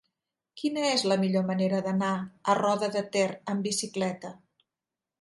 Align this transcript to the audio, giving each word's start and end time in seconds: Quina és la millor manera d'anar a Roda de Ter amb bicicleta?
Quina 0.61 0.85
és 0.93 1.03
la 1.11 1.17
millor 1.25 1.45
manera 1.51 1.83
d'anar 1.89 2.11
a 2.17 2.57
Roda 2.63 2.93
de 2.99 3.07
Ter 3.19 3.31
amb 3.55 3.71
bicicleta? 3.71 4.35